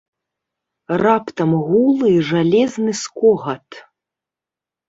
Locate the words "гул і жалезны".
1.67-2.91